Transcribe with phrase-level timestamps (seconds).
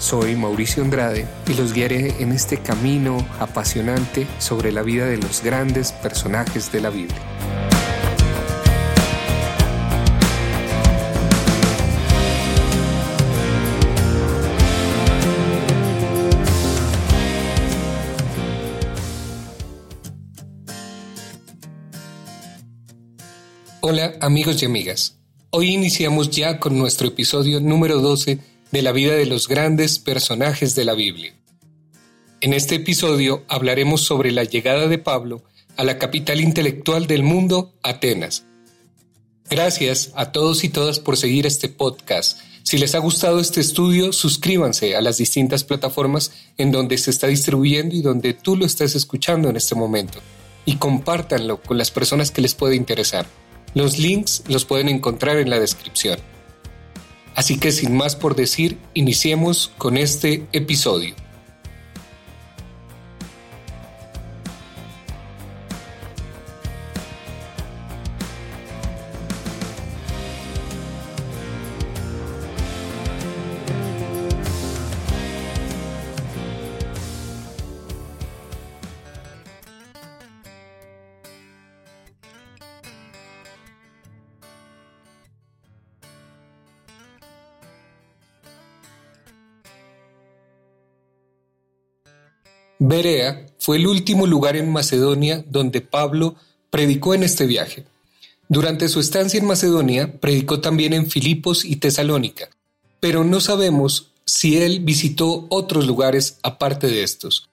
[0.00, 5.42] Soy Mauricio Andrade y los guiaré en este camino apasionante sobre la vida de los
[5.42, 7.20] grandes personajes de la Biblia.
[23.82, 25.18] Hola amigos y amigas.
[25.50, 30.74] Hoy iniciamos ya con nuestro episodio número 12 de la vida de los grandes personajes
[30.74, 31.34] de la Biblia.
[32.40, 35.42] En este episodio hablaremos sobre la llegada de Pablo
[35.76, 38.44] a la capital intelectual del mundo, Atenas.
[39.48, 42.38] Gracias a todos y todas por seguir este podcast.
[42.62, 47.26] Si les ha gustado este estudio, suscríbanse a las distintas plataformas en donde se está
[47.26, 50.20] distribuyendo y donde tú lo estás escuchando en este momento.
[50.64, 53.26] Y compártanlo con las personas que les puede interesar.
[53.74, 56.18] Los links los pueden encontrar en la descripción.
[57.34, 61.14] Así que sin más por decir, iniciemos con este episodio.
[92.82, 96.36] Berea fue el último lugar en Macedonia donde Pablo
[96.70, 97.84] predicó en este viaje.
[98.48, 102.48] Durante su estancia en Macedonia, predicó también en Filipos y Tesalónica,
[102.98, 107.50] pero no sabemos si él visitó otros lugares aparte de estos.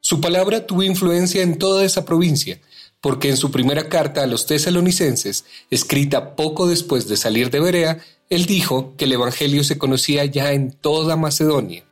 [0.00, 2.58] Su palabra tuvo influencia en toda esa provincia,
[3.02, 7.98] porque en su primera carta a los tesalonicenses, escrita poco después de salir de Berea,
[8.30, 11.84] él dijo que el Evangelio se conocía ya en toda Macedonia.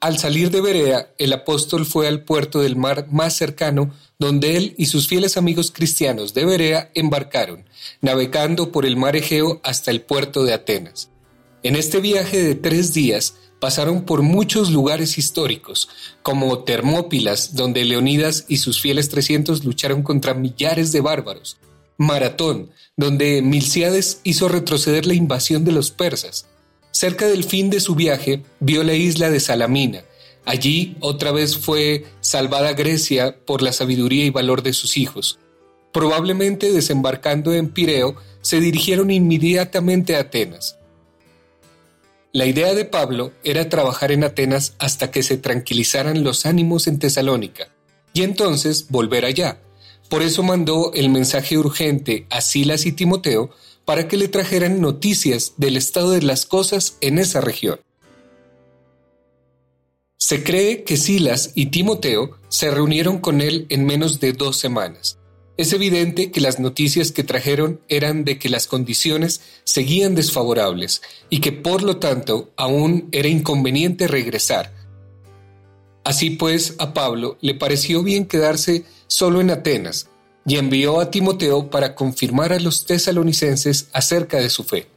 [0.00, 4.74] Al salir de Berea, el apóstol fue al puerto del mar más cercano, donde él
[4.78, 7.66] y sus fieles amigos cristianos de Berea embarcaron,
[8.00, 11.10] navegando por el mar Egeo hasta el puerto de Atenas.
[11.62, 15.90] En este viaje de tres días pasaron por muchos lugares históricos,
[16.22, 21.58] como Termópilas, donde Leonidas y sus fieles trescientos lucharon contra millares de bárbaros,
[21.98, 26.46] Maratón, donde Milciades hizo retroceder la invasión de los persas,
[26.90, 30.04] Cerca del fin de su viaje, vio la isla de Salamina.
[30.44, 35.38] Allí otra vez fue salvada Grecia por la sabiduría y valor de sus hijos.
[35.92, 40.76] Probablemente desembarcando en Pireo, se dirigieron inmediatamente a Atenas.
[42.32, 46.98] La idea de Pablo era trabajar en Atenas hasta que se tranquilizaran los ánimos en
[46.98, 47.68] Tesalónica,
[48.12, 49.60] y entonces volver allá.
[50.08, 53.50] Por eso mandó el mensaje urgente a Silas y Timoteo
[53.84, 57.80] para que le trajeran noticias del estado de las cosas en esa región.
[60.16, 65.18] Se cree que Silas y Timoteo se reunieron con él en menos de dos semanas.
[65.56, 71.40] Es evidente que las noticias que trajeron eran de que las condiciones seguían desfavorables y
[71.40, 74.72] que por lo tanto aún era inconveniente regresar.
[76.04, 80.08] Así pues, a Pablo le pareció bien quedarse solo en Atenas,
[80.46, 84.88] y envió a Timoteo para confirmar a los tesalonicenses acerca de su fe.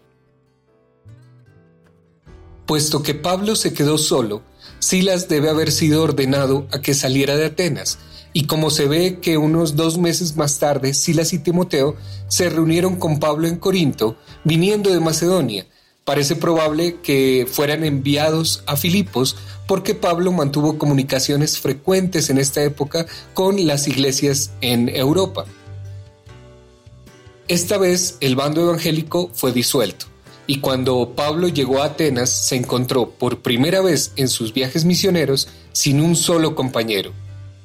[2.66, 4.42] Puesto que Pablo se quedó solo,
[4.80, 8.00] Silas debe haber sido ordenado a que saliera de Atenas,
[8.34, 11.96] y como se ve que unos dos meses más tarde Silas y Timoteo
[12.28, 15.68] se reunieron con Pablo en Corinto, viniendo de Macedonia,
[16.06, 19.36] parece probable que fueran enviados a Filipos
[19.68, 25.46] porque Pablo mantuvo comunicaciones frecuentes en esta época con las iglesias en Europa.
[27.48, 30.06] Esta vez el bando evangélico fue disuelto
[30.48, 35.48] y cuando Pablo llegó a Atenas se encontró por primera vez en sus viajes misioneros
[35.72, 37.14] sin un solo compañero.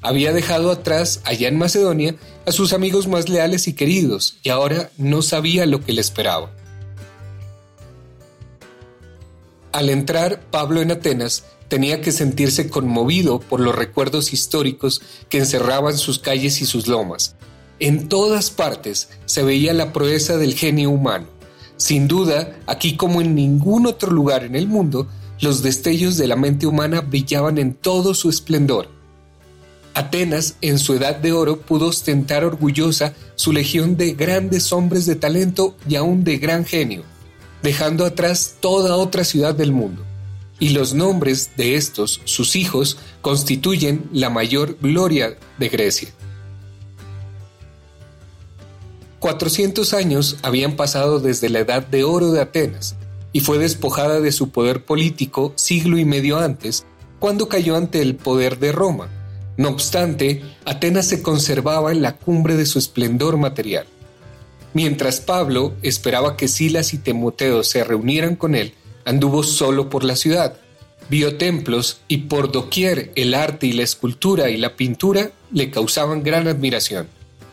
[0.00, 2.14] Había dejado atrás, allá en Macedonia,
[2.46, 6.52] a sus amigos más leales y queridos y ahora no sabía lo que le esperaba.
[9.72, 15.98] Al entrar Pablo en Atenas, tenía que sentirse conmovido por los recuerdos históricos que encerraban
[15.98, 17.36] sus calles y sus lomas.
[17.80, 21.26] En todas partes se veía la proeza del genio humano.
[21.76, 25.06] Sin duda, aquí como en ningún otro lugar en el mundo,
[25.40, 28.88] los destellos de la mente humana brillaban en todo su esplendor.
[29.94, 35.16] Atenas, en su edad de oro, pudo ostentar orgullosa su legión de grandes hombres de
[35.16, 37.04] talento y aún de gran genio,
[37.62, 40.04] dejando atrás toda otra ciudad del mundo.
[40.60, 46.08] Y los nombres de estos, sus hijos, constituyen la mayor gloria de Grecia.
[49.20, 52.96] 400 años habían pasado desde la edad de oro de Atenas,
[53.32, 56.86] y fue despojada de su poder político siglo y medio antes,
[57.18, 59.08] cuando cayó ante el poder de Roma.
[59.56, 63.86] No obstante, Atenas se conservaba en la cumbre de su esplendor material.
[64.78, 70.14] Mientras Pablo esperaba que Silas y Timoteo se reunieran con él, anduvo solo por la
[70.14, 70.56] ciudad.
[71.10, 76.22] Vio templos y por doquier el arte y la escultura y la pintura le causaban
[76.22, 77.08] gran admiración.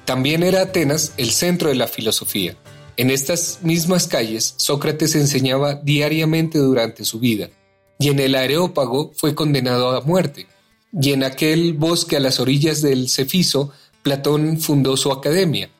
[0.05, 2.57] También era Atenas el centro de la filosofía.
[2.95, 7.49] En estas mismas calles, Sócrates enseñaba diariamente durante su vida,
[7.97, 10.45] y en el Areópago fue condenado a muerte.
[10.93, 13.71] Y en aquel bosque a las orillas del Cefiso,
[14.03, 15.71] Platón fundó su academia.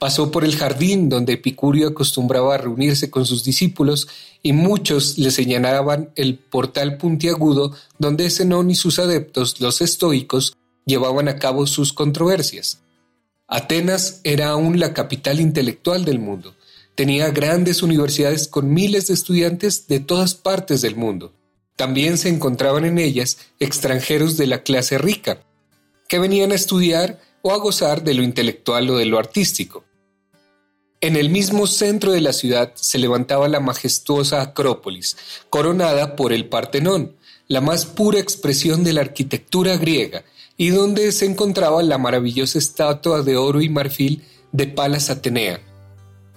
[0.00, 4.08] Pasó por el jardín donde Epicurio acostumbraba a reunirse con sus discípulos
[4.42, 10.56] y muchos le señalaban el portal puntiagudo donde Zenón y sus adeptos, los estoicos,
[10.86, 12.80] llevaban a cabo sus controversias.
[13.46, 16.54] Atenas era aún la capital intelectual del mundo.
[16.94, 21.34] Tenía grandes universidades con miles de estudiantes de todas partes del mundo.
[21.76, 25.42] También se encontraban en ellas extranjeros de la clase rica,
[26.08, 29.84] que venían a estudiar o a gozar de lo intelectual o de lo artístico.
[31.02, 35.16] En el mismo centro de la ciudad se levantaba la majestuosa Acrópolis,
[35.48, 37.16] coronada por el Partenón,
[37.48, 40.24] la más pura expresión de la arquitectura griega,
[40.58, 45.62] y donde se encontraba la maravillosa estatua de oro y marfil de Palas Atenea.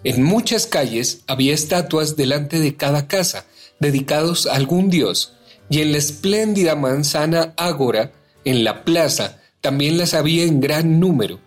[0.06, 3.46] En muchas calles había estatuas delante de cada casa,
[3.82, 5.34] dedicados a algún dios,
[5.70, 8.14] y en la espléndida manzana Ágora,
[8.46, 11.42] en la plaza, también las había en gran número.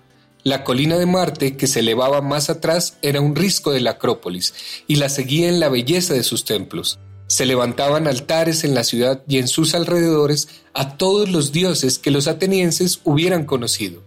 [0.46, 4.54] La colina de Marte, que se elevaba más atrás, era un risco de la Acrópolis,
[4.86, 7.00] y la seguía en la belleza de sus templos.
[7.26, 12.12] Se levantaban altares en la ciudad y en sus alrededores a todos los dioses que
[12.12, 14.04] los atenienses hubieran conocido.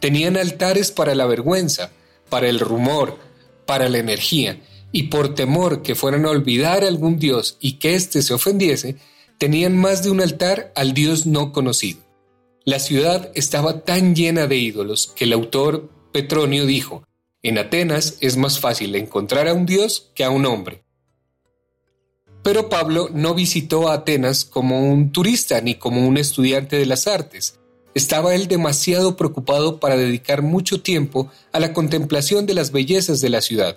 [0.00, 1.90] Tenían altares para la vergüenza,
[2.30, 3.18] para el rumor,
[3.66, 4.62] para la energía,
[4.92, 8.96] y por temor que fueran a olvidar a algún dios y que éste se ofendiese,
[9.36, 12.03] tenían más de un altar al dios no conocido.
[12.66, 17.06] La ciudad estaba tan llena de ídolos que el autor Petronio dijo,
[17.42, 20.82] en Atenas es más fácil encontrar a un dios que a un hombre.
[22.42, 27.60] Pero Pablo no visitó Atenas como un turista ni como un estudiante de las artes.
[27.94, 33.28] Estaba él demasiado preocupado para dedicar mucho tiempo a la contemplación de las bellezas de
[33.28, 33.76] la ciudad.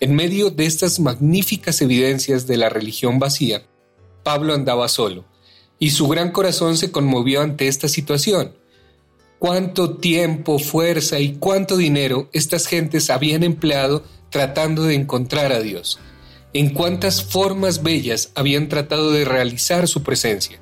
[0.00, 3.64] En medio de estas magníficas evidencias de la religión vacía,
[4.24, 5.24] Pablo andaba solo,
[5.78, 8.52] y su gran corazón se conmovió ante esta situación.
[9.38, 15.98] Cuánto tiempo, fuerza y cuánto dinero estas gentes habían empleado tratando de encontrar a Dios
[16.54, 20.60] en cuántas formas bellas habían tratado de realizar su presencia.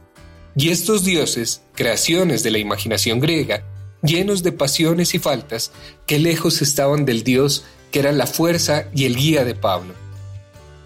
[0.56, 3.64] Y estos dioses, creaciones de la imaginación griega,
[4.02, 5.70] llenos de pasiones y faltas,
[6.06, 9.92] qué lejos estaban del Dios que era la fuerza y el guía de Pablo.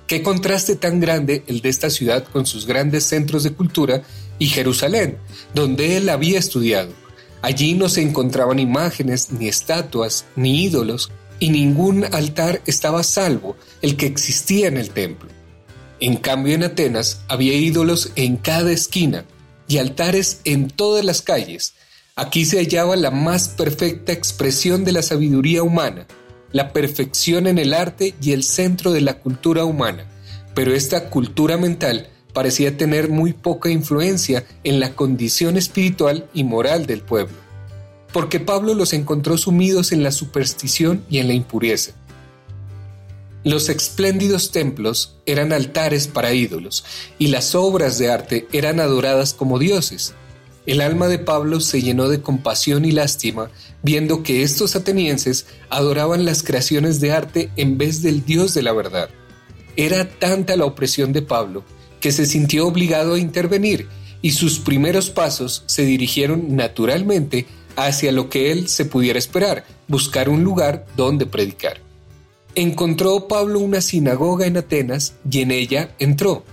[0.07, 4.03] Qué contraste tan grande el de esta ciudad con sus grandes centros de cultura
[4.39, 5.19] y Jerusalén,
[5.53, 6.93] donde él había estudiado.
[7.43, 13.97] Allí no se encontraban imágenes, ni estatuas, ni ídolos, y ningún altar estaba salvo el
[13.97, 15.29] que existía en el templo.
[16.01, 19.25] En cambio en Atenas había ídolos en cada esquina
[19.69, 21.75] y altares en todas las calles.
[22.15, 26.07] Aquí se hallaba la más perfecta expresión de la sabiduría humana,
[26.57, 30.07] la perfección en el arte y el centro de la cultura humana.
[30.55, 36.87] Pero esta cultura mental parecía tener muy poca influencia en la condición espiritual y moral
[36.87, 37.47] del pueblo
[38.17, 41.93] porque Pablo los encontró sumidos en la superstición y en la impureza.
[43.45, 46.87] Los espléndidos templos eran altares para ídolos,
[47.19, 50.15] y las obras de arte eran adoradas como dioses.
[50.67, 53.51] El alma de Pablo se llenó de compasión y lástima
[53.83, 58.73] viendo que estos atenienses adoraban las creaciones de arte en vez del Dios de la
[58.73, 59.09] verdad.
[59.77, 61.63] Era tanta la opresión de Pablo
[62.01, 63.87] que se sintió obligado a intervenir
[64.23, 67.47] y sus primeros pasos se dirigieron naturalmente
[67.77, 71.81] hacia lo que él se pudiera esperar, buscar un lugar donde predicar.
[72.55, 76.45] Encontró Pablo una sinagoga en Atenas y en ella entró.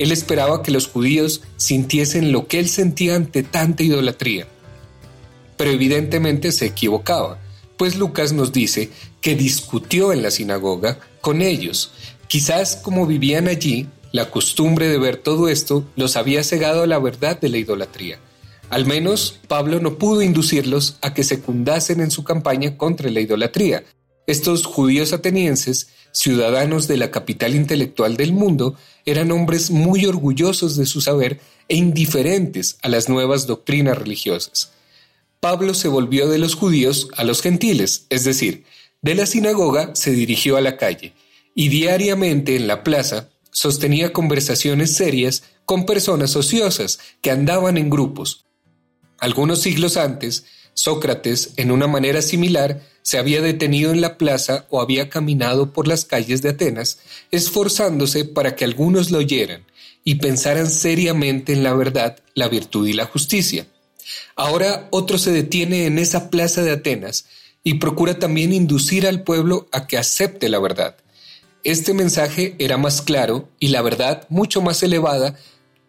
[0.00, 4.48] Él esperaba que los judíos sintiesen lo que él sentía ante tanta idolatría.
[5.58, 7.38] Pero evidentemente se equivocaba,
[7.76, 8.88] pues Lucas nos dice
[9.20, 11.92] que discutió en la sinagoga con ellos.
[12.28, 16.98] Quizás como vivían allí, La costumbre de ver todo esto los había cegado a la
[16.98, 18.18] verdad de la idolatría.
[18.68, 23.84] Al menos Pablo no pudo inducirlos a que secundasen en su campaña contra la idolatría.
[24.30, 30.86] Estos judíos atenienses, ciudadanos de la capital intelectual del mundo, eran hombres muy orgullosos de
[30.86, 34.70] su saber e indiferentes a las nuevas doctrinas religiosas.
[35.40, 38.62] Pablo se volvió de los judíos a los gentiles, es decir,
[39.02, 41.12] de la sinagoga se dirigió a la calle,
[41.56, 48.46] y diariamente en la plaza sostenía conversaciones serias con personas ociosas que andaban en grupos.
[49.18, 50.44] Algunos siglos antes,
[50.74, 55.88] Sócrates, en una manera similar, se había detenido en la plaza o había caminado por
[55.88, 56.98] las calles de Atenas,
[57.30, 59.64] esforzándose para que algunos lo oyeran
[60.04, 63.66] y pensaran seriamente en la verdad, la virtud y la justicia.
[64.36, 67.26] Ahora otro se detiene en esa plaza de Atenas
[67.62, 70.96] y procura también inducir al pueblo a que acepte la verdad.
[71.62, 75.36] Este mensaje era más claro y la verdad mucho más elevada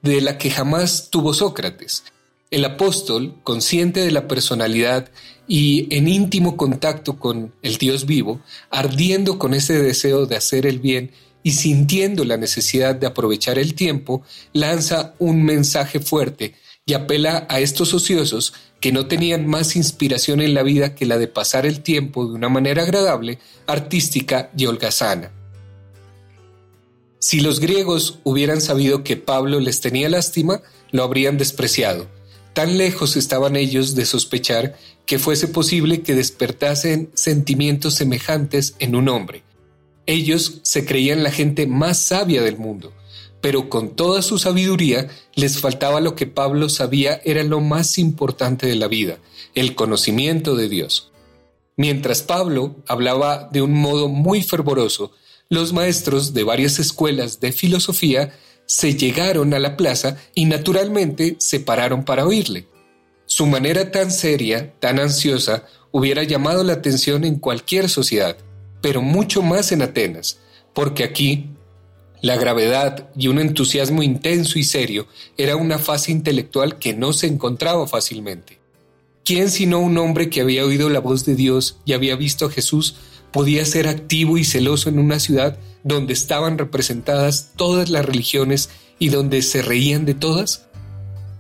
[0.02, 2.04] de la que jamás tuvo Sócrates.
[2.50, 5.10] El apóstol, consciente de la personalidad
[5.54, 8.40] y en íntimo contacto con el Dios vivo,
[8.70, 11.12] ardiendo con ese deseo de hacer el bien
[11.44, 16.56] y sintiendo la necesidad de aprovechar el tiempo, lanza un mensaje fuerte
[16.86, 21.18] y apela a estos ociosos que no tenían más inspiración en la vida que la
[21.18, 25.34] de pasar el tiempo de una manera agradable, artística y holgazana.
[27.20, 32.08] Si los griegos hubieran sabido que Pablo les tenía lástima, lo habrían despreciado.
[32.54, 34.78] Tan lejos estaban ellos de sospechar
[35.12, 39.44] que fuese posible que despertasen sentimientos semejantes en un hombre.
[40.06, 42.94] Ellos se creían la gente más sabia del mundo,
[43.42, 48.68] pero con toda su sabiduría les faltaba lo que Pablo sabía era lo más importante
[48.68, 49.18] de la vida,
[49.54, 51.12] el conocimiento de Dios.
[51.76, 55.12] Mientras Pablo hablaba de un modo muy fervoroso,
[55.50, 58.34] los maestros de varias escuelas de filosofía
[58.66, 62.71] se llegaron a la plaza y naturalmente se pararon para oírle.
[63.34, 68.36] Su manera tan seria, tan ansiosa, hubiera llamado la atención en cualquier sociedad,
[68.82, 70.40] pero mucho más en Atenas,
[70.74, 71.46] porque aquí
[72.22, 75.08] la gravedad y un entusiasmo intenso y serio
[75.38, 78.60] era una fase intelectual que no se encontraba fácilmente.
[79.24, 82.52] ¿Quién sino un hombre que había oído la voz de Dios y había visto a
[82.52, 82.96] Jesús
[83.32, 88.70] podía ser activo y celoso en una ciudad donde estaban representadas todas las religiones
[89.00, 90.68] y donde se reían de todas?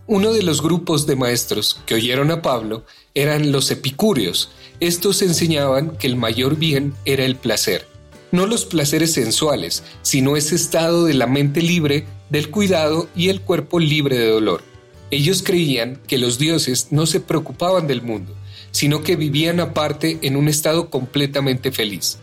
[0.08, 4.50] Uno de los grupos de maestros que oyeron a Pablo eran los epicúreos.
[4.79, 7.91] Estos enseñaban que el mayor bien era el placer
[8.31, 13.41] no los placeres sensuales, sino ese estado de la mente libre del cuidado y el
[13.41, 14.63] cuerpo libre de dolor.
[15.12, 18.34] Ellos creían que los dioses no se preocupaban del mundo,
[18.72, 22.20] sino que vivían aparte en un estado completamente feliz.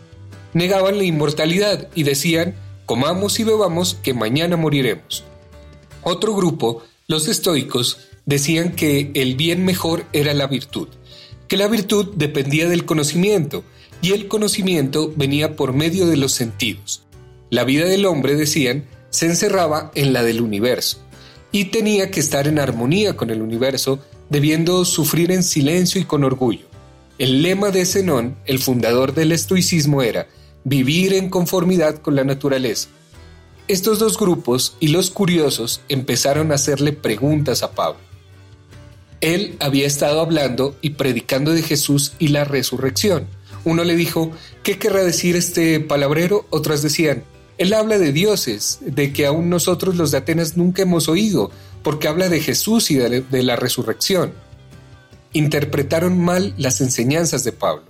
[0.53, 2.55] Negaban la inmortalidad y decían,
[2.87, 5.23] comamos y bebamos que mañana moriremos.
[6.01, 7.97] Otro grupo, los estoicos,
[8.27, 10.87] decían que el bien mejor era la virtud,
[11.47, 13.63] que la virtud dependía del conocimiento,
[14.03, 17.01] y el conocimiento venía por medio de los sentidos.
[17.49, 20.99] La vida del hombre, decían, se encerraba en la del universo,
[21.51, 23.99] y tenía que estar en armonía con el universo,
[24.29, 26.67] debiendo sufrir en silencio y con orgullo.
[27.17, 30.27] El lema de Zenón, el fundador del estoicismo, era
[30.63, 32.89] vivir en conformidad con la naturaleza.
[33.69, 38.01] Estos dos grupos y los curiosos empezaron a hacerle preguntas a Pablo.
[39.21, 43.27] Él había estado hablando y predicando de Jesús y la resurrección
[43.65, 44.31] uno le dijo,
[44.63, 46.45] ¿qué querrá decir este palabrero?
[46.49, 47.23] Otras decían,
[47.57, 51.51] él habla de dioses, de que aún nosotros los de Atenas nunca hemos oído,
[51.83, 54.33] porque habla de Jesús y de, la resurrección.
[55.33, 57.83] Interpretaron mal las enseñanzas de Pablo,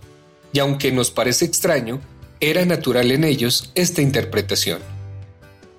[0.51, 1.99] y aunque nos parece extraño,
[2.39, 4.79] era natural en ellos esta interpretación.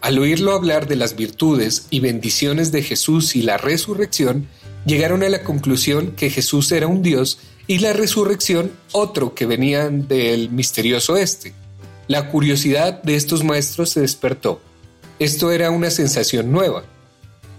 [0.00, 4.48] Al oírlo hablar de las virtudes y bendiciones de Jesús y la resurrección,
[4.86, 10.08] llegaron a la conclusión que Jesús era un Dios y la resurrección otro que venían
[10.08, 11.52] del misterioso este.
[12.08, 14.60] La curiosidad de estos maestros se despertó.
[15.18, 16.84] Esto era una sensación nueva.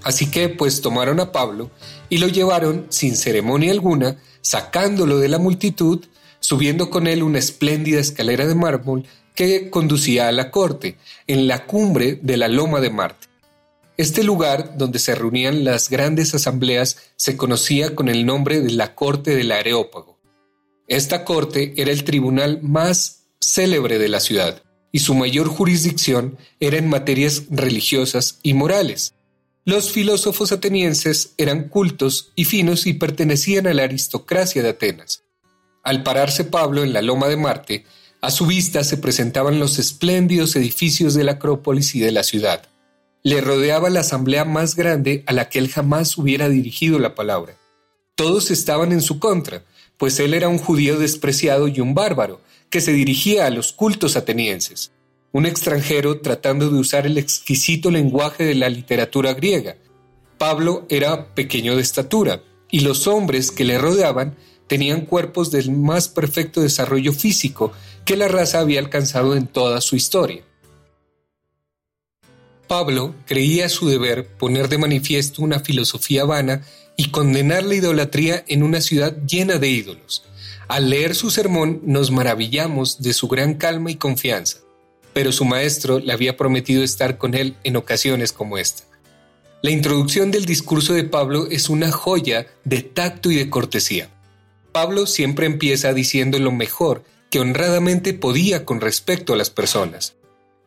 [0.03, 1.69] Así que pues tomaron a Pablo
[2.09, 6.05] y lo llevaron sin ceremonia alguna, sacándolo de la multitud,
[6.39, 10.97] subiendo con él una espléndida escalera de mármol que conducía a la corte,
[11.27, 13.27] en la cumbre de la Loma de Marte.
[13.97, 18.95] Este lugar, donde se reunían las grandes asambleas, se conocía con el nombre de la
[18.95, 20.17] Corte del Areópago.
[20.87, 26.77] Esta corte era el tribunal más célebre de la ciudad, y su mayor jurisdicción era
[26.77, 29.13] en materias religiosas y morales.
[29.63, 35.23] Los filósofos atenienses eran cultos y finos y pertenecían a la aristocracia de Atenas.
[35.83, 37.85] Al pararse Pablo en la loma de Marte,
[38.21, 42.67] a su vista se presentaban los espléndidos edificios de la Acrópolis y de la ciudad.
[43.23, 47.55] le rodeaba la asamblea más grande a la que él jamás hubiera dirigido la palabra.
[48.15, 49.63] Todos estaban en su contra,
[49.97, 54.15] pues él era un judío despreciado y un bárbaro, que se dirigía a los cultos
[54.15, 54.91] atenienses,
[55.31, 59.75] un extranjero tratando de usar el exquisito lenguaje de la literatura griega.
[60.39, 64.35] Pablo era pequeño de estatura, y los hombres que le rodeaban
[64.71, 67.73] tenían cuerpos del más perfecto desarrollo físico
[68.05, 70.43] que la raza había alcanzado en toda su historia.
[72.69, 76.63] Pablo creía su deber poner de manifiesto una filosofía vana
[76.95, 80.23] y condenar la idolatría en una ciudad llena de ídolos.
[80.69, 84.59] Al leer su sermón nos maravillamos de su gran calma y confianza,
[85.11, 88.83] pero su maestro le había prometido estar con él en ocasiones como esta.
[89.61, 94.09] La introducción del discurso de Pablo es una joya de tacto y de cortesía.
[94.71, 100.15] Pablo siempre empieza diciendo lo mejor que honradamente podía con respecto a las personas.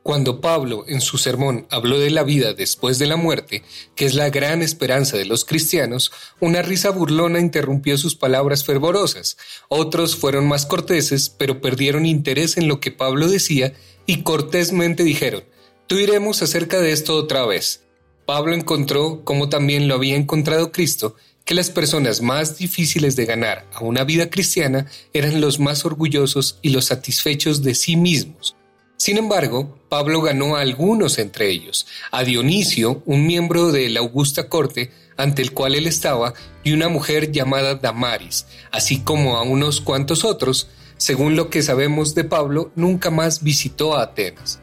[0.03, 3.63] Cuando Pablo en su sermón habló de la vida después de la muerte,
[3.97, 9.39] que es la gran esperanza de los cristianos, una risa burlona interrumpió sus palabras fervorosas.
[9.69, 13.73] Otros fueron más corteses, pero perdieron interés en lo que Pablo decía
[14.05, 15.45] y cortésmente dijeron,
[15.87, 17.85] tú iremos acerca de esto otra vez.
[18.27, 23.67] Pablo encontró, como también lo había encontrado Cristo, que las personas más difíciles de ganar
[23.73, 28.57] a una vida cristiana eran los más orgullosos y los satisfechos de sí mismos
[28.97, 34.49] sin embargo, Pablo ganó a algunos entre ellos, a Dionisio, un miembro de la augusta
[34.49, 36.33] corte ante el cual él estaba,
[36.63, 42.15] y una mujer llamada Damaris, así como a unos cuantos otros, según lo que sabemos
[42.15, 44.61] de Pablo, nunca más visitó a Atenas.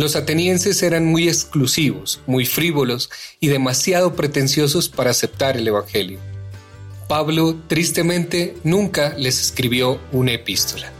[0.00, 6.18] Los atenienses eran muy exclusivos, muy frívolos y demasiado pretenciosos para aceptar el Evangelio.
[7.06, 10.90] Pablo, tristemente, nunca les escribió una epístola.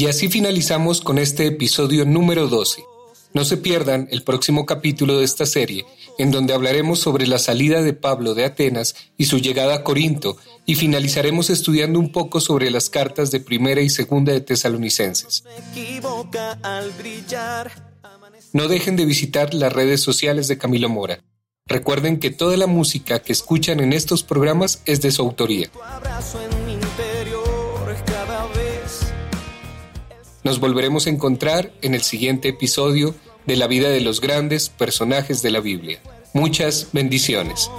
[0.00, 2.82] Y así finalizamos con este episodio número 12.
[3.34, 5.84] No se pierdan el próximo capítulo de esta serie,
[6.16, 10.38] en donde hablaremos sobre la salida de Pablo de Atenas y su llegada a Corinto,
[10.64, 15.44] y finalizaremos estudiando un poco sobre las cartas de primera y segunda de Tesalonicenses.
[18.54, 21.22] No dejen de visitar las redes sociales de Camilo Mora.
[21.66, 25.70] Recuerden que toda la música que escuchan en estos programas es de su autoría.
[30.50, 33.14] Nos volveremos a encontrar en el siguiente episodio
[33.46, 36.00] de la vida de los grandes personajes de la Biblia.
[36.34, 37.70] Muchas bendiciones.